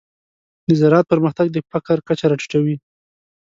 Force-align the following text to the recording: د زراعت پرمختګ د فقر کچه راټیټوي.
د 0.67 0.69
زراعت 0.81 1.05
پرمختګ 1.11 1.47
د 1.51 1.57
فقر 1.71 1.97
کچه 2.07 2.25
راټیټوي. 2.31 2.75